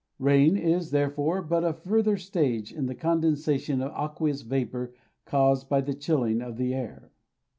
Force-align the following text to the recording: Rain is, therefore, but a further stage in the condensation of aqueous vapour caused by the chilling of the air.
Rain 0.17 0.57
is, 0.57 0.89
therefore, 0.89 1.43
but 1.43 1.63
a 1.63 1.73
further 1.73 2.17
stage 2.17 2.73
in 2.73 2.87
the 2.87 2.95
condensation 2.95 3.83
of 3.83 3.91
aqueous 3.91 4.41
vapour 4.41 4.93
caused 5.25 5.69
by 5.69 5.79
the 5.79 5.93
chilling 5.93 6.41
of 6.41 6.57
the 6.57 6.73
air. 6.73 7.11